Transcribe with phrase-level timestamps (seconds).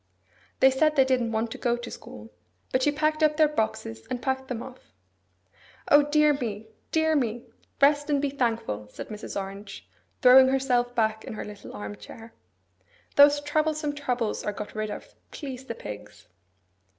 [0.61, 2.31] They said they didn't want to go to school;
[2.71, 4.95] but she packed up their boxes, and packed them off.
[5.89, 7.45] 'O dear me, dear me!
[7.79, 9.39] Rest and be thankful!' said Mrs.
[9.39, 9.87] Orange,
[10.23, 12.33] throwing herself back in her little arm chair.
[13.15, 16.25] 'Those troublesome troubles are got rid of, please the pigs!